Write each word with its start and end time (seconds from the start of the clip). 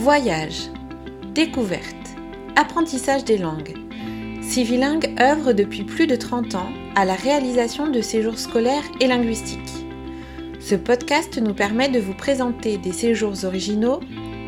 Voyage, 0.00 0.70
découverte, 1.34 2.14
apprentissage 2.54 3.24
des 3.24 3.36
langues. 3.36 3.74
Civilingue 4.42 5.12
œuvre 5.20 5.52
depuis 5.52 5.82
plus 5.82 6.06
de 6.06 6.14
30 6.14 6.54
ans 6.54 6.68
à 6.94 7.04
la 7.04 7.14
réalisation 7.14 7.88
de 7.88 8.00
séjours 8.00 8.38
scolaires 8.38 8.84
et 9.00 9.08
linguistiques. 9.08 9.84
Ce 10.60 10.76
podcast 10.76 11.42
nous 11.42 11.52
permet 11.52 11.88
de 11.88 11.98
vous 11.98 12.14
présenter 12.14 12.78
des 12.78 12.92
séjours 12.92 13.44
originaux, 13.44 13.98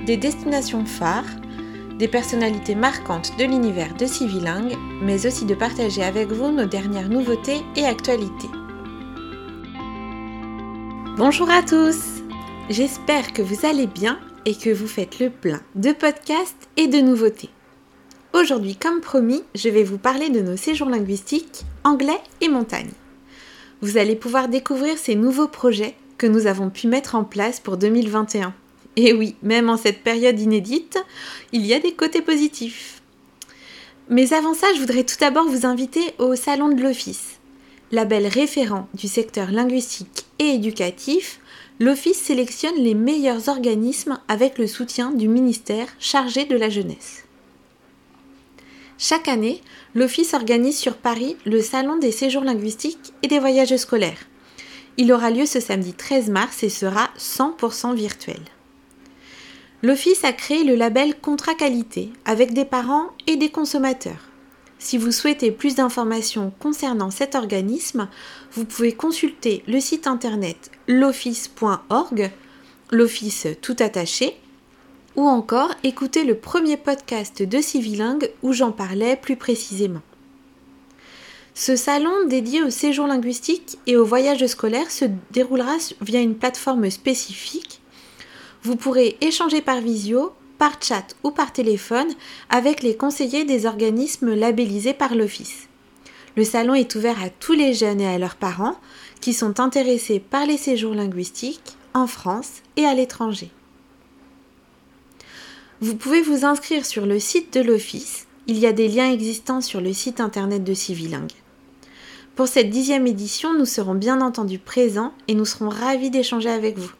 des 0.07 0.17
destinations 0.17 0.85
phares, 0.85 1.41
des 1.99 2.07
personnalités 2.07 2.77
marquantes 2.77 3.37
de 3.37 3.45
l'univers 3.45 3.97
de 3.97 4.07
Civilingue, 4.07 4.77
mais 5.03 5.27
aussi 5.27 5.47
de 5.47 5.57
partager 5.57 6.05
avec 6.05 6.29
vous 6.29 6.53
nos 6.53 6.67
dernières 6.67 7.09
nouveautés 7.09 7.61
et 7.75 7.87
actualités. 7.87 8.51
Bonjour 11.19 11.51
à 11.51 11.63
tous 11.65 12.23
J'espère 12.69 13.33
que 13.33 13.43
vous 13.43 13.67
allez 13.67 13.89
bien 13.89 14.21
et 14.47 14.55
que 14.55 14.71
vous 14.71 14.87
faites 14.87 15.19
le 15.19 15.31
plein 15.31 15.61
de 15.75 15.93
podcasts 15.93 16.69
et 16.77 16.87
de 16.87 16.99
nouveautés. 16.99 17.51
Aujourd'hui, 18.33 18.77
comme 18.77 19.01
promis, 19.01 19.43
je 19.55 19.69
vais 19.69 19.83
vous 19.83 19.99
parler 19.99 20.31
de 20.31 20.41
nos 20.41 20.57
séjours 20.57 20.89
linguistiques 20.89 21.65
anglais 21.85 22.21
et 22.41 22.49
montagne. 22.49 22.93
Vous 23.81 23.99
allez 23.99 24.15
pouvoir 24.17 24.49
découvrir 24.49 24.99
ces 24.99 25.15
nouveaux 25.15 25.49
projets 25.49 25.95
que 26.19 26.27
nous 26.27 26.47
avons 26.47 26.71
pu 26.71 26.87
mettre 26.87 27.15
en 27.15 27.25
place 27.25 27.61
pour 27.61 27.77
2021. 27.77 28.55
Et 28.97 29.13
oui, 29.13 29.37
même 29.43 29.71
en 29.71 29.77
cette 29.77 30.03
période 30.03 30.39
inédite, 30.39 30.99
il 31.53 31.65
y 31.65 31.75
a 31.75 31.81
des 31.81 31.95
côtés 31.95 32.23
positifs. 32.23 33.01
Mais 34.09 34.33
avant 34.33 34.55
ça, 34.55 34.67
je 34.75 34.81
voudrais 34.81 35.05
tout 35.05 35.17
d'abord 35.19 35.47
vous 35.47 35.67
inviter 35.67 36.03
au 36.19 36.35
Salon 36.37 36.69
de 36.69 36.83
l'Office. 36.83 37.39
Label 37.93 38.27
référent 38.27 38.89
du 38.95 39.09
secteur 39.09 39.51
linguistique 39.51 40.27
et 40.39 40.51
éducatif, 40.51 41.41
l'Office 41.81 42.19
sélectionne 42.19 42.77
les 42.77 42.95
meilleurs 42.95 43.49
organismes 43.49 44.21
avec 44.29 44.59
le 44.59 44.67
soutien 44.67 45.13
du 45.13 45.29
ministère 45.29 45.89
chargé 45.99 46.45
de 46.45 46.55
la 46.55 46.69
jeunesse. 46.69 47.25
Chaque 48.99 49.29
année, 49.29 49.63
l'Office 49.95 50.35
organise 50.35 50.77
sur 50.77 50.99
Paris 50.99 51.39
le 51.47 51.63
Salon 51.63 51.97
des 51.97 52.13
séjours 52.13 52.45
linguistiques 52.45 53.15
et 53.23 53.29
des 53.29 53.39
voyages 53.39 53.75
scolaires. 53.77 54.27
Il 54.99 55.11
aura 55.11 55.31
lieu 55.31 55.47
ce 55.47 55.59
samedi 55.59 55.95
13 55.95 56.29
mars 56.29 56.63
et 56.63 56.69
sera 56.69 57.09
100% 57.19 57.95
virtuel. 57.95 58.43
L'Office 59.83 60.23
a 60.25 60.35
créé 60.35 60.65
le 60.65 60.75
label 60.75 61.19
Contrat 61.19 61.55
Qualité 61.55 62.11
avec 62.27 62.53
des 62.53 62.67
parents 62.67 63.07
et 63.27 63.37
des 63.37 63.49
consommateurs. 63.49 64.30
Si 64.83 64.97
vous 64.97 65.13
souhaitez 65.13 65.51
plus 65.51 65.75
d'informations 65.75 66.55
concernant 66.59 67.11
cet 67.11 67.35
organisme, 67.35 68.09
vous 68.53 68.65
pouvez 68.65 68.93
consulter 68.93 69.63
le 69.69 69.79
site 69.79 70.07
internet 70.07 70.71
l'office.org, 70.89 72.31
l'office 72.91 73.47
tout 73.61 73.77
attaché, 73.79 74.41
ou 75.17 75.29
encore 75.29 75.75
écouter 75.85 76.25
le 76.25 76.35
premier 76.35 76.79
podcast 76.79 77.43
de 77.43 77.61
Civilingue 77.61 78.31
où 78.43 78.55
j'en 78.55 78.73
parlais 78.73 79.17
plus 79.17 79.37
précisément. 79.37 80.01
Ce 81.53 81.77
salon 81.77 82.27
dédié 82.27 82.63
au 82.63 82.71
séjour 82.71 83.07
linguistique 83.07 83.77
et 83.87 83.99
au 83.99 84.05
voyage 84.07 84.47
scolaire 84.47 84.91
se 84.91 85.05
déroulera 85.31 85.77
via 86.01 86.21
une 86.21 86.37
plateforme 86.37 86.89
spécifique. 86.89 87.83
Vous 88.63 88.77
pourrez 88.77 89.19
échanger 89.21 89.61
par 89.61 89.83
visio, 89.83 90.33
par 90.61 90.75
chat 90.83 91.17
ou 91.25 91.31
par 91.31 91.55
téléphone 91.55 92.13
avec 92.51 92.83
les 92.83 92.95
conseillers 92.95 93.47
des 93.47 93.65
organismes 93.65 94.35
labellisés 94.35 94.93
par 94.93 95.15
l'Office. 95.15 95.69
Le 96.37 96.45
salon 96.45 96.75
est 96.75 96.95
ouvert 96.95 97.21
à 97.23 97.31
tous 97.31 97.55
les 97.55 97.73
jeunes 97.73 98.03
et 98.03 98.07
à 98.07 98.19
leurs 98.19 98.37
parents 98.37 98.77
qui 99.23 99.33
sont 99.33 99.59
intéressés 99.59 100.21
par 100.21 100.45
les 100.45 100.59
séjours 100.59 100.95
linguistiques 100.95 101.79
en 101.95 102.07
France 102.07 102.61
et 102.77 102.85
à 102.85 102.93
l'étranger. 102.93 103.51
Vous 105.81 105.97
pouvez 105.97 106.21
vous 106.21 106.45
inscrire 106.45 106.85
sur 106.85 107.07
le 107.07 107.19
site 107.19 107.55
de 107.55 107.63
l'Office. 107.63 108.27
Il 108.47 108.59
y 108.59 108.67
a 108.67 108.73
des 108.73 108.89
liens 108.89 109.11
existants 109.11 109.63
sur 109.63 109.81
le 109.81 109.95
site 109.95 110.21
internet 110.21 110.63
de 110.63 110.75
Civilingue. 110.75 111.33
Pour 112.37 112.49
cette 112.49 112.69
dixième 112.69 113.07
édition, 113.07 113.59
nous 113.59 113.65
serons 113.65 113.95
bien 113.95 114.21
entendu 114.21 114.59
présents 114.59 115.15
et 115.27 115.35
nous 115.35 115.47
serons 115.47 115.71
ravis 115.71 116.11
d'échanger 116.11 116.51
avec 116.51 116.77
vous. 116.77 116.93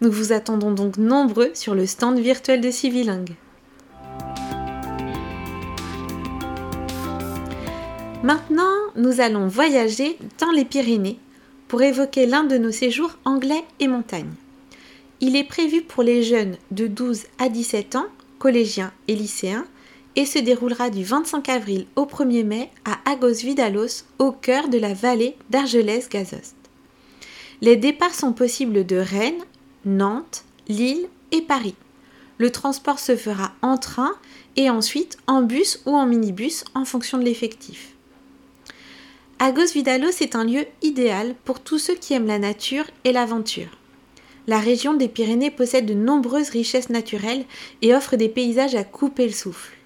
Nous 0.00 0.12
vous 0.12 0.32
attendons 0.32 0.70
donc 0.70 0.96
nombreux 0.96 1.50
sur 1.54 1.74
le 1.74 1.84
stand 1.84 2.18
virtuel 2.20 2.60
de 2.60 2.70
Civilingue. 2.70 3.34
Maintenant, 8.22 8.74
nous 8.94 9.20
allons 9.20 9.48
voyager 9.48 10.16
dans 10.38 10.50
les 10.50 10.64
Pyrénées 10.64 11.18
pour 11.66 11.82
évoquer 11.82 12.26
l'un 12.26 12.44
de 12.44 12.58
nos 12.58 12.70
séjours 12.70 13.18
anglais 13.24 13.64
et 13.80 13.88
montagne. 13.88 14.30
Il 15.20 15.34
est 15.34 15.44
prévu 15.44 15.82
pour 15.82 16.04
les 16.04 16.22
jeunes 16.22 16.56
de 16.70 16.86
12 16.86 17.24
à 17.38 17.48
17 17.48 17.96
ans, 17.96 18.06
collégiens 18.38 18.92
et 19.08 19.16
lycéens, 19.16 19.66
et 20.14 20.26
se 20.26 20.38
déroulera 20.38 20.90
du 20.90 21.02
25 21.02 21.48
avril 21.48 21.86
au 21.96 22.04
1er 22.04 22.44
mai 22.44 22.70
à 22.84 23.10
Agos-Vidalos, 23.10 24.04
au 24.18 24.30
cœur 24.30 24.68
de 24.68 24.78
la 24.78 24.94
vallée 24.94 25.36
d'Argelès-Gazost. 25.50 26.54
Les 27.62 27.76
départs 27.76 28.14
sont 28.14 28.32
possibles 28.32 28.86
de 28.86 28.96
Rennes, 28.96 29.42
Nantes, 29.84 30.44
Lille 30.68 31.08
et 31.32 31.42
Paris. 31.42 31.74
Le 32.38 32.50
transport 32.50 32.98
se 32.98 33.16
fera 33.16 33.52
en 33.62 33.76
train 33.78 34.12
et 34.56 34.70
ensuite 34.70 35.18
en 35.26 35.42
bus 35.42 35.80
ou 35.86 35.96
en 35.96 36.06
minibus 36.06 36.64
en 36.74 36.84
fonction 36.84 37.18
de 37.18 37.24
l'effectif. 37.24 37.94
Agos 39.40 39.72
Vidalos 39.72 40.20
est 40.20 40.34
un 40.34 40.44
lieu 40.44 40.66
idéal 40.82 41.34
pour 41.44 41.60
tous 41.60 41.78
ceux 41.78 41.94
qui 41.94 42.12
aiment 42.12 42.26
la 42.26 42.40
nature 42.40 42.84
et 43.04 43.12
l'aventure. 43.12 43.78
La 44.48 44.58
région 44.58 44.94
des 44.94 45.08
Pyrénées 45.08 45.50
possède 45.50 45.86
de 45.86 45.94
nombreuses 45.94 46.50
richesses 46.50 46.90
naturelles 46.90 47.44
et 47.82 47.94
offre 47.94 48.16
des 48.16 48.28
paysages 48.28 48.74
à 48.74 48.82
couper 48.82 49.26
le 49.26 49.32
souffle. 49.32 49.76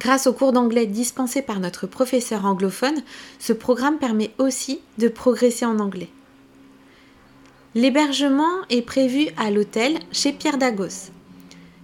Grâce 0.00 0.26
aux 0.26 0.32
cours 0.32 0.52
d'anglais 0.52 0.86
dispensés 0.86 1.42
par 1.42 1.60
notre 1.60 1.86
professeur 1.86 2.46
anglophone, 2.46 3.02
ce 3.38 3.52
programme 3.52 3.98
permet 3.98 4.32
aussi 4.38 4.80
de 4.98 5.08
progresser 5.08 5.64
en 5.64 5.78
anglais. 5.78 6.10
L'hébergement 7.76 8.62
est 8.70 8.82
prévu 8.82 9.26
à 9.36 9.50
l'hôtel 9.50 9.98
chez 10.12 10.32
Pierre 10.32 10.58
Dagos. 10.58 11.10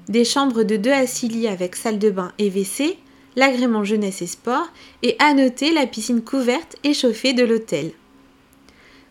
Des 0.09 0.25
chambres 0.25 0.63
de 0.63 0.77
2 0.77 0.89
à 0.89 1.05
6 1.05 1.29
lits 1.29 1.49
avec 1.49 1.75
salle 1.75 1.99
de 1.99 2.11
bain 2.11 2.33
et 2.39 2.49
WC, 2.49 2.97
l'agrément 3.35 3.83
jeunesse 3.83 4.23
et 4.23 4.29
sport 4.29 4.69
et 5.03 5.17
à 5.19 5.35
noter 5.35 5.73
la 5.73 5.89
piscine 5.89 6.23
couverte 6.23 6.77
et 6.85 6.95
chauffée 6.95 7.33
de 7.33 7.43
l'hôtel. 7.43 7.91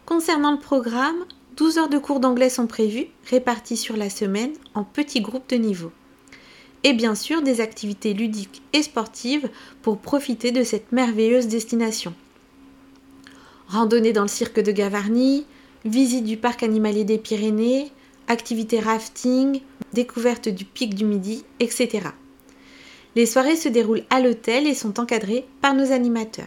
Concernant 0.06 0.54
le 0.54 0.58
programme, 0.58 1.26
12 1.58 1.80
heures 1.80 1.90
de 1.90 1.98
cours 1.98 2.22
d'anglais 2.22 2.50
sont 2.50 2.68
prévues, 2.68 3.08
réparties 3.30 3.76
sur 3.76 3.98
la 3.98 4.10
semaine 4.10 4.54
en 4.74 4.86
petits 4.86 5.22
groupes 5.22 5.50
de 5.50 5.58
niveau. 5.58 5.92
Et 6.86 6.94
bien 6.94 7.14
sûr 7.14 7.42
des 7.42 7.60
activités 7.60 8.14
ludiques 8.14 8.62
et 8.72 8.84
sportives 8.84 9.50
pour 9.82 9.98
profiter 9.98 10.52
de 10.52 10.64
cette 10.64 10.94
merveilleuse 10.94 11.48
destination. 11.48 12.14
Randonnée 13.68 14.14
dans 14.14 14.22
le 14.22 14.30
cirque 14.30 14.62
de 14.62 14.72
Gavarnie, 14.72 15.46
visite 15.86 16.26
du 16.26 16.38
parc 16.38 16.64
animalier 16.64 17.04
des 17.04 17.18
Pyrénées, 17.18 17.92
activités 18.28 18.80
rafting, 18.80 19.62
découverte 19.94 20.50
du 20.50 20.66
pic 20.66 20.96
du 20.96 21.06
Midi, 21.06 21.44
etc. 21.60 22.10
Les 23.16 23.26
soirées 23.26 23.56
se 23.56 23.70
déroulent 23.70 24.04
à 24.10 24.20
l'hôtel 24.20 24.68
et 24.68 24.76
sont 24.76 25.00
encadrées 25.00 25.46
par 25.62 25.74
nos 25.74 25.92
animateurs. 25.92 26.46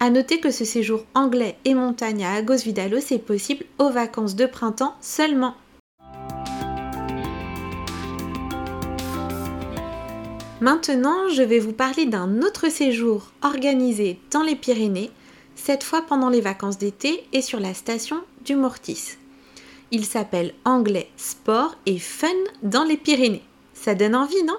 À 0.00 0.10
noter 0.10 0.38
que 0.38 0.50
ce 0.50 0.64
séjour 0.64 1.04
anglais 1.14 1.56
et 1.64 1.74
montagne 1.74 2.24
à 2.24 2.34
Agos 2.34 2.62
Vidalos 2.64 3.10
est 3.10 3.18
possible 3.18 3.64
aux 3.78 3.90
vacances 3.90 4.36
de 4.36 4.46
printemps 4.46 4.94
seulement. 5.00 5.54
Maintenant, 10.60 11.28
je 11.32 11.42
vais 11.42 11.60
vous 11.60 11.72
parler 11.72 12.06
d'un 12.06 12.42
autre 12.42 12.68
séjour 12.68 13.30
organisé 13.42 14.18
dans 14.32 14.42
les 14.42 14.56
Pyrénées 14.56 15.10
cette 15.58 15.84
fois 15.84 16.02
pendant 16.02 16.30
les 16.30 16.40
vacances 16.40 16.78
d'été 16.78 17.24
et 17.32 17.42
sur 17.42 17.60
la 17.60 17.74
station 17.74 18.22
du 18.44 18.54
Mortis. 18.54 19.16
Il 19.90 20.04
s'appelle 20.04 20.54
Anglais 20.64 21.10
Sport 21.16 21.76
et 21.84 21.98
Fun 21.98 22.28
dans 22.62 22.84
les 22.84 22.96
Pyrénées. 22.96 23.42
Ça 23.74 23.94
donne 23.94 24.14
envie, 24.14 24.42
non? 24.44 24.56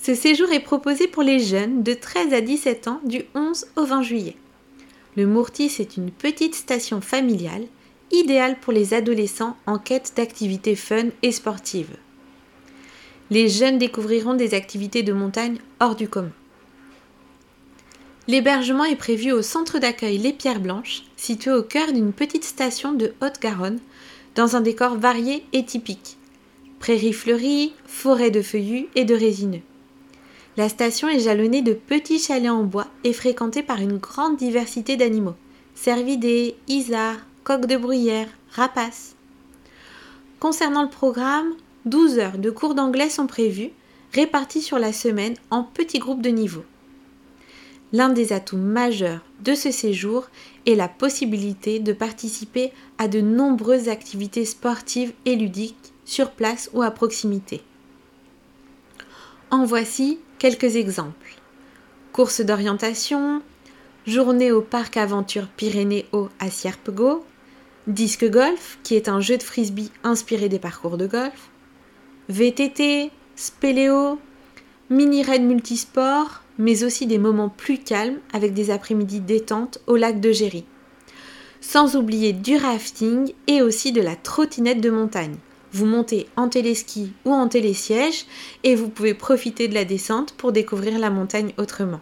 Ce 0.00 0.14
séjour 0.14 0.50
est 0.52 0.60
proposé 0.60 1.08
pour 1.08 1.22
les 1.22 1.38
jeunes 1.38 1.82
de 1.82 1.92
13 1.94 2.32
à 2.34 2.40
17 2.40 2.88
ans 2.88 3.00
du 3.04 3.24
11 3.34 3.66
au 3.76 3.84
20 3.84 4.02
juillet. 4.02 4.36
Le 5.16 5.26
Mortis 5.26 5.72
est 5.78 5.96
une 5.96 6.10
petite 6.10 6.54
station 6.54 7.00
familiale, 7.00 7.66
idéale 8.10 8.58
pour 8.60 8.72
les 8.72 8.94
adolescents 8.94 9.56
en 9.66 9.78
quête 9.78 10.12
d'activités 10.16 10.76
fun 10.76 11.08
et 11.22 11.32
sportives. 11.32 11.96
Les 13.30 13.48
jeunes 13.48 13.78
découvriront 13.78 14.34
des 14.34 14.54
activités 14.54 15.02
de 15.02 15.12
montagne 15.12 15.58
hors 15.80 15.96
du 15.96 16.08
commun. 16.08 16.32
L'hébergement 18.26 18.84
est 18.84 18.96
prévu 18.96 19.32
au 19.32 19.42
centre 19.42 19.78
d'accueil 19.78 20.16
Les 20.16 20.32
Pierres 20.32 20.60
Blanches, 20.60 21.02
situé 21.14 21.50
au 21.50 21.62
cœur 21.62 21.92
d'une 21.92 22.14
petite 22.14 22.44
station 22.44 22.92
de 22.92 23.12
Haute-Garonne, 23.20 23.80
dans 24.34 24.56
un 24.56 24.62
décor 24.62 24.96
varié 24.96 25.44
et 25.52 25.64
typique. 25.66 26.16
Prairies 26.80 27.12
fleuries, 27.12 27.74
forêts 27.84 28.30
de 28.30 28.40
feuillus 28.40 28.86
et 28.94 29.04
de 29.04 29.14
résineux. 29.14 29.60
La 30.56 30.70
station 30.70 31.08
est 31.08 31.20
jalonnée 31.20 31.60
de 31.60 31.74
petits 31.74 32.18
chalets 32.18 32.50
en 32.50 32.62
bois 32.62 32.86
et 33.04 33.12
fréquentée 33.12 33.62
par 33.62 33.80
une 33.80 33.98
grande 33.98 34.38
diversité 34.38 34.96
d'animaux. 34.96 35.34
Cervidés, 35.74 36.56
isards, 36.66 37.20
coqs 37.42 37.66
de 37.66 37.76
bruyère, 37.76 38.28
rapaces. 38.52 39.16
Concernant 40.40 40.82
le 40.82 40.88
programme, 40.88 41.52
12 41.84 42.18
heures 42.18 42.38
de 42.38 42.50
cours 42.50 42.74
d'anglais 42.74 43.10
sont 43.10 43.26
prévues, 43.26 43.72
réparties 44.14 44.62
sur 44.62 44.78
la 44.78 44.94
semaine 44.94 45.34
en 45.50 45.62
petits 45.62 45.98
groupes 45.98 46.22
de 46.22 46.30
niveau. 46.30 46.64
L'un 47.94 48.08
des 48.08 48.32
atouts 48.32 48.56
majeurs 48.56 49.20
de 49.44 49.54
ce 49.54 49.70
séjour 49.70 50.26
est 50.66 50.74
la 50.74 50.88
possibilité 50.88 51.78
de 51.78 51.92
participer 51.92 52.72
à 52.98 53.06
de 53.06 53.20
nombreuses 53.20 53.88
activités 53.88 54.44
sportives 54.44 55.12
et 55.26 55.36
ludiques 55.36 55.92
sur 56.04 56.32
place 56.32 56.68
ou 56.74 56.82
à 56.82 56.90
proximité. 56.90 57.62
En 59.52 59.64
voici 59.64 60.18
quelques 60.40 60.74
exemples. 60.74 61.36
Course 62.12 62.40
d'orientation, 62.40 63.40
journée 64.08 64.50
au 64.50 64.60
parc 64.60 64.96
aventure 64.96 65.46
Pyrénées-Eau 65.56 66.30
à 66.40 66.50
Sierpego, 66.50 67.24
disque 67.86 68.28
golf, 68.28 68.76
qui 68.82 68.96
est 68.96 69.08
un 69.08 69.20
jeu 69.20 69.36
de 69.36 69.44
frisbee 69.44 69.92
inspiré 70.02 70.48
des 70.48 70.58
parcours 70.58 70.98
de 70.98 71.06
golf, 71.06 71.48
VTT, 72.28 73.12
spéléo, 73.36 74.18
mini-raid 74.90 75.42
multisport, 75.42 76.42
mais 76.58 76.84
aussi 76.84 77.06
des 77.06 77.18
moments 77.18 77.48
plus 77.48 77.78
calmes 77.78 78.18
avec 78.32 78.54
des 78.54 78.70
après-midi 78.70 79.20
détente 79.20 79.80
au 79.86 79.96
lac 79.96 80.20
de 80.20 80.32
Géry. 80.32 80.64
Sans 81.60 81.96
oublier 81.96 82.32
du 82.32 82.56
rafting 82.56 83.32
et 83.46 83.62
aussi 83.62 83.92
de 83.92 84.02
la 84.02 84.16
trottinette 84.16 84.80
de 84.80 84.90
montagne. 84.90 85.36
Vous 85.72 85.86
montez 85.86 86.28
en 86.36 86.48
téléski 86.48 87.12
ou 87.24 87.32
en 87.32 87.48
télésiège 87.48 88.26
et 88.62 88.76
vous 88.76 88.88
pouvez 88.88 89.14
profiter 89.14 89.66
de 89.66 89.74
la 89.74 89.84
descente 89.84 90.32
pour 90.34 90.52
découvrir 90.52 90.98
la 90.98 91.10
montagne 91.10 91.52
autrement. 91.58 92.00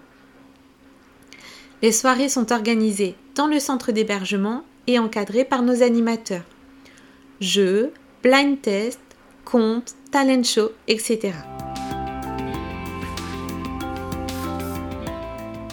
Les 1.81 1.93
soirées 1.93 2.29
sont 2.29 2.53
organisées 2.53 3.15
dans 3.35 3.47
le 3.47 3.59
centre 3.59 3.93
d'hébergement 3.93 4.63
et 4.87 4.99
encadrées 4.99 5.45
par 5.45 5.63
nos 5.63 5.83
animateurs. 5.83 6.45
Jeux, 7.41 7.93
blind 8.23 8.61
test, 8.61 9.01
contes, 9.45 9.95
talent 10.11 10.45
show, 10.45 10.71
etc. 10.87 11.33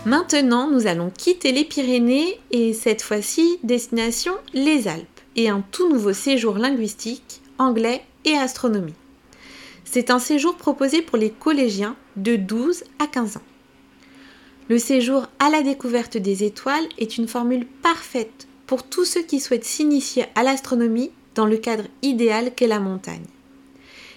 Maintenant, 0.10 0.72
nous 0.72 0.88
allons 0.88 1.12
quitter 1.16 1.52
les 1.52 1.64
Pyrénées 1.64 2.40
et 2.50 2.74
cette 2.74 3.04
fois-ci, 3.04 3.60
destination 3.62 4.34
les 4.56 4.88
Alpes 4.88 5.06
et 5.36 5.50
un 5.50 5.64
tout 5.72 5.88
nouveau 5.88 6.14
séjour 6.14 6.58
linguistique, 6.58 7.44
anglais 7.60 8.02
et 8.26 8.34
astronomie. 8.34 8.96
C'est 9.86 10.10
un 10.10 10.18
séjour 10.18 10.56
proposé 10.56 11.04
pour 11.04 11.20
les 11.20 11.30
collégiens 11.30 11.96
de 12.16 12.38
12 12.38 12.86
à 12.98 13.06
15 13.06 13.38
ans. 13.38 13.44
Le 14.68 14.80
séjour 14.80 15.28
à 15.38 15.52
la 15.52 15.62
découverte 15.62 16.18
des 16.18 16.44
étoiles 16.44 16.90
est 16.98 17.20
une 17.20 17.28
formule 17.28 17.68
parfaite 17.84 18.48
pour 18.66 18.82
tous 18.82 19.06
ceux 19.06 19.22
qui 19.22 19.40
souhaitent 19.40 19.64
s'initier 19.64 20.26
à 20.34 20.42
l'astronomie 20.42 21.12
dans 21.36 21.46
le 21.46 21.58
cadre 21.58 21.86
idéal 22.02 22.56
qu'est 22.56 22.66
la 22.66 22.80
montagne. 22.80 23.28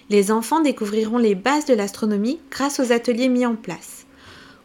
Les 0.09 0.31
enfants 0.31 0.61
découvriront 0.61 1.19
les 1.19 1.35
bases 1.35 1.65
de 1.65 1.75
l'astronomie 1.75 2.39
grâce 2.49 2.79
aux 2.79 2.91
ateliers 2.91 3.29
mis 3.29 3.45
en 3.45 3.55
place. 3.55 4.02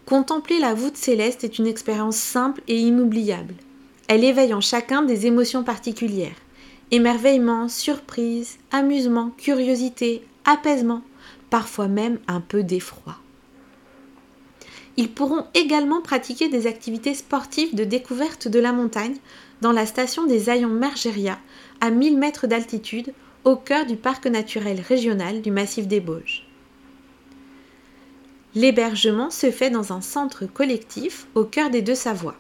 Contempler 0.09 0.59
la 0.59 0.73
voûte 0.73 0.97
céleste 0.97 1.45
est 1.45 1.59
une 1.59 1.67
expérience 1.67 2.17
simple 2.17 2.63
et 2.67 2.79
inoubliable. 2.79 3.53
Elle 4.09 4.25
éveille 4.25 4.55
en 4.55 4.63
chacun 4.63 5.03
des 5.03 5.27
émotions 5.27 5.65
particulières. 5.65 6.41
Émerveillement, 6.91 7.69
surprise, 7.69 8.57
amusement, 8.73 9.33
curiosité, 9.37 10.27
apaisement, 10.47 11.03
parfois 11.51 11.89
même 11.89 12.21
un 12.27 12.41
peu 12.41 12.63
d'effroi. 12.63 13.19
Ils 14.97 15.13
pourront 15.13 15.45
également 15.53 16.01
pratiquer 16.01 16.49
des 16.49 16.67
activités 16.67 17.13
sportives 17.13 17.75
de 17.75 17.85
découverte 17.85 18.49
de 18.49 18.61
la 18.61 18.73
montagne 18.73 19.17
dans 19.61 19.73
la 19.73 19.85
station 19.85 20.25
des 20.25 20.49
Ayons 20.49 20.71
Mergeria, 20.71 21.39
à 21.83 21.91
1000 21.91 22.17
mètres 22.17 22.47
d'altitude, 22.47 23.13
au 23.45 23.57
cœur 23.57 23.85
du 23.85 23.97
parc 23.97 24.27
naturel 24.27 24.81
régional 24.81 25.43
du 25.43 25.51
massif 25.51 25.87
des 25.87 26.01
Bauges. 26.01 26.48
L'hébergement 28.59 29.31
se 29.31 29.53
fait 29.53 29.71
dans 29.71 29.93
un 29.93 30.01
centre 30.01 30.45
collectif 30.45 31.29
au 31.37 31.45
cœur 31.45 31.71
des 31.71 31.81
Deux-Savoies. 31.81 32.35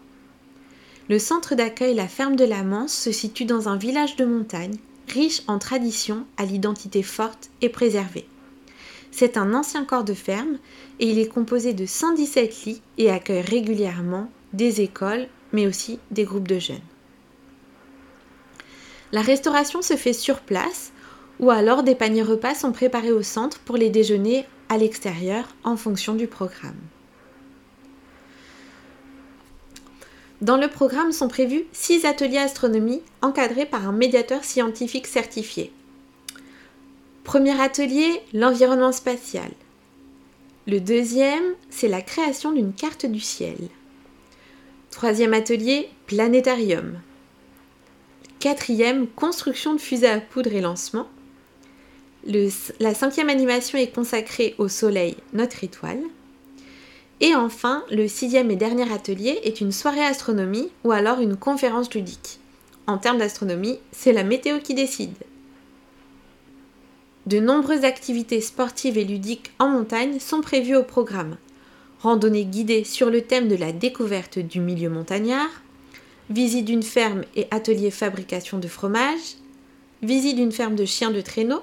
Le 1.08 1.20
centre 1.20 1.54
d'accueil 1.54 1.94
La 1.94 2.08
Ferme 2.08 2.34
de 2.34 2.44
la 2.44 2.64
Manse 2.64 2.92
se 2.92 3.12
situe 3.12 3.44
dans 3.44 3.68
un 3.68 3.76
village 3.76 4.16
de 4.16 4.24
montagne, 4.24 4.78
riche 5.06 5.42
en 5.46 5.60
traditions 5.60 6.26
à 6.36 6.44
l'identité 6.44 7.04
forte 7.04 7.50
et 7.62 7.68
préservée. 7.68 8.26
C'est 9.12 9.36
un 9.36 9.54
ancien 9.54 9.84
corps 9.84 10.02
de 10.02 10.12
ferme 10.12 10.58
et 10.98 11.08
il 11.08 11.20
est 11.20 11.28
composé 11.28 11.72
de 11.72 11.86
117 11.86 12.64
lits 12.64 12.82
et 12.98 13.12
accueille 13.12 13.42
régulièrement 13.42 14.28
des 14.52 14.80
écoles, 14.80 15.28
mais 15.52 15.68
aussi 15.68 16.00
des 16.10 16.24
groupes 16.24 16.48
de 16.48 16.58
jeunes. 16.58 16.80
La 19.12 19.22
restauration 19.22 19.82
se 19.82 19.94
fait 19.94 20.12
sur 20.12 20.40
place 20.40 20.90
ou 21.38 21.52
alors 21.52 21.84
des 21.84 21.94
paniers 21.94 22.22
repas 22.24 22.56
sont 22.56 22.72
préparés 22.72 23.12
au 23.12 23.22
centre 23.22 23.60
pour 23.60 23.76
les 23.76 23.88
déjeuners 23.88 24.46
à 24.68 24.78
l'extérieur 24.78 25.44
en 25.64 25.76
fonction 25.76 26.14
du 26.14 26.26
programme. 26.26 26.76
Dans 30.40 30.56
le 30.56 30.68
programme 30.68 31.10
sont 31.10 31.26
prévus 31.26 31.64
6 31.72 32.04
ateliers 32.04 32.38
astronomie 32.38 33.02
encadrés 33.22 33.66
par 33.66 33.88
un 33.88 33.92
médiateur 33.92 34.44
scientifique 34.44 35.08
certifié. 35.08 35.72
Premier 37.24 37.60
atelier, 37.60 38.22
l'environnement 38.32 38.92
spatial. 38.92 39.50
Le 40.68 40.80
deuxième, 40.80 41.54
c'est 41.70 41.88
la 41.88 42.02
création 42.02 42.52
d'une 42.52 42.72
carte 42.72 43.04
du 43.04 43.20
ciel. 43.20 43.56
Troisième 44.90 45.34
atelier, 45.34 45.90
planétarium. 46.06 47.00
Quatrième, 48.38 49.08
construction 49.08 49.74
de 49.74 49.80
fusées 49.80 50.08
à 50.08 50.20
poudre 50.20 50.52
et 50.52 50.60
lancement. 50.60 51.08
La 52.80 52.94
cinquième 52.94 53.30
animation 53.30 53.78
est 53.78 53.94
consacrée 53.94 54.54
au 54.58 54.68
Soleil, 54.68 55.16
notre 55.32 55.64
étoile. 55.64 56.02
Et 57.20 57.34
enfin, 57.34 57.84
le 57.90 58.06
sixième 58.06 58.50
et 58.50 58.56
dernier 58.56 58.92
atelier 58.92 59.40
est 59.42 59.60
une 59.60 59.72
soirée 59.72 60.04
astronomie 60.04 60.68
ou 60.84 60.92
alors 60.92 61.20
une 61.20 61.36
conférence 61.36 61.92
ludique. 61.94 62.38
En 62.86 62.98
termes 62.98 63.18
d'astronomie, 63.18 63.78
c'est 63.92 64.12
la 64.12 64.24
météo 64.24 64.58
qui 64.60 64.74
décide. 64.74 65.14
De 67.26 67.40
nombreuses 67.40 67.84
activités 67.84 68.40
sportives 68.40 68.96
et 68.96 69.04
ludiques 69.04 69.50
en 69.58 69.68
montagne 69.68 70.20
sont 70.20 70.40
prévues 70.40 70.76
au 70.76 70.84
programme. 70.84 71.36
Randonnée 72.00 72.44
guidée 72.44 72.84
sur 72.84 73.10
le 73.10 73.22
thème 73.22 73.48
de 73.48 73.56
la 73.56 73.72
découverte 73.72 74.38
du 74.38 74.60
milieu 74.60 74.88
montagnard, 74.88 75.50
visite 76.30 76.64
d'une 76.66 76.82
ferme 76.82 77.22
et 77.34 77.46
atelier 77.50 77.90
fabrication 77.90 78.58
de 78.58 78.68
fromage, 78.68 79.36
visite 80.02 80.36
d'une 80.36 80.52
ferme 80.52 80.76
de 80.76 80.84
chiens 80.84 81.10
de 81.10 81.20
traîneau, 81.20 81.60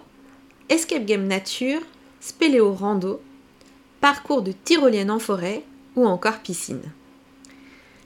escape 0.69 1.05
game 1.05 1.27
nature, 1.27 1.81
spéléo 2.19 2.73
rando, 2.73 3.21
parcours 4.01 4.41
de 4.41 4.51
tyrolienne 4.51 5.11
en 5.11 5.19
forêt 5.19 5.63
ou 5.95 6.05
encore 6.05 6.39
piscine. 6.39 6.91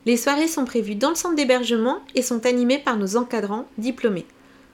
Les 0.06 0.18
soirées 0.18 0.48
sont 0.48 0.66
prévues 0.66 0.96
dans 0.96 1.10
le 1.10 1.16
centre 1.16 1.36
d'hébergement 1.36 2.00
et 2.16 2.22
sont 2.22 2.46
animées 2.46 2.80
par 2.80 2.98
nos 2.98 3.18
encadrants 3.18 3.66
diplômés. 3.78 4.26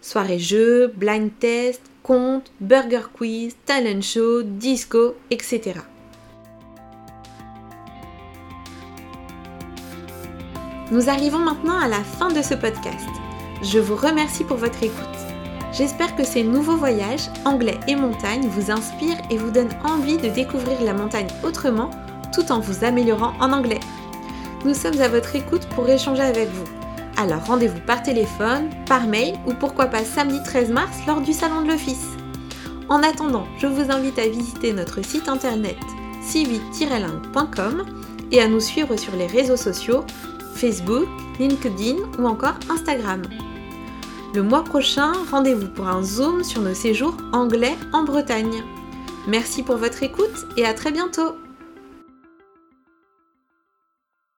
Soirée 0.02 0.40
jeux, 0.40 0.88
blind 0.96 1.32
test, 1.40 1.82
contes, 2.04 2.52
burger 2.60 3.08
quiz, 3.14 3.56
talent 3.66 4.02
show, 4.02 4.44
disco, 4.44 5.16
etc. 5.32 5.80
Nous 10.92 11.10
arrivons 11.10 11.40
maintenant 11.40 11.80
à 11.80 11.88
la 11.88 12.04
fin 12.04 12.30
de 12.30 12.44
ce 12.44 12.54
podcast. 12.54 13.10
Je 13.64 13.80
vous 13.80 13.96
remercie 13.96 14.44
pour 14.44 14.58
votre 14.58 14.84
écoute. 14.84 15.15
J'espère 15.78 16.16
que 16.16 16.24
ces 16.24 16.44
nouveaux 16.44 16.78
voyages, 16.78 17.30
anglais 17.44 17.78
et 17.90 17.98
montagne, 17.98 18.48
vous 18.48 18.72
inspirent 18.72 19.20
et 19.30 19.38
vous 19.38 19.52
donnent 19.52 19.78
envie 19.84 20.18
de 20.18 20.30
découvrir 20.30 20.82
la 20.82 20.94
montagne 20.94 21.28
autrement 21.44 21.92
tout 22.34 22.50
en 22.50 22.62
vous 22.62 22.86
améliorant 22.86 23.34
en 23.42 23.52
anglais. 23.52 23.82
Nous 24.64 24.74
sommes 24.74 25.02
à 25.02 25.10
votre 25.10 25.36
écoute 25.36 25.68
pour 25.76 25.90
échanger 25.90 26.22
avec 26.22 26.48
vous. 26.50 26.64
Alors 27.18 27.44
rendez-vous 27.46 27.82
par 27.86 28.04
téléphone, 28.04 28.70
par 28.88 29.06
mail 29.06 29.36
ou 29.48 29.54
pourquoi 29.54 29.88
pas 29.88 30.06
samedi 30.06 30.42
13 30.44 30.72
mars 30.72 30.98
lors 31.08 31.20
du 31.20 31.34
Salon 31.34 31.62
de 31.64 31.68
l'Office. 31.68 32.08
En 32.88 33.04
attendant, 33.04 33.46
je 33.58 33.68
vous 33.68 33.92
invite 33.92 34.18
à 34.18 34.30
visiter 34.30 34.72
notre 34.72 35.04
site 35.04 35.28
internet 35.28 35.78
civi-langue.com 36.22 37.86
et 38.32 38.42
à 38.42 38.48
nous 38.48 38.62
suivre 38.62 38.96
sur 38.96 39.16
les 39.18 39.28
réseaux 39.28 39.58
sociaux 39.58 40.06
Facebook, 40.56 41.06
LinkedIn 41.38 41.98
ou 42.18 42.28
encore 42.28 42.56
Instagram. 42.70 43.24
Le 44.36 44.44
mois 44.44 44.66
prochain, 44.66 45.14
rendez-vous 45.32 45.70
pour 45.70 45.88
un 45.88 46.04
zoom 46.04 46.44
sur 46.44 46.60
nos 46.60 46.74
séjours 46.74 47.16
anglais 47.32 47.78
en 47.94 48.04
Bretagne. 48.04 48.66
Merci 49.30 49.64
pour 49.64 49.78
votre 49.78 50.04
écoute 50.04 50.46
et 50.58 50.66
à 50.66 50.74
très 50.74 50.92
bientôt 50.92 51.38